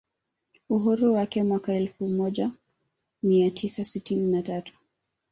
Uhuru 0.69 1.13
wake 1.13 1.43
mwaka 1.43 1.71
wa 1.71 1.77
elfu 1.77 2.07
moja 2.07 2.51
mia 3.23 3.51
tisa 3.51 3.83
sitini 3.83 4.31
na 4.31 4.41
tatu 4.41 4.73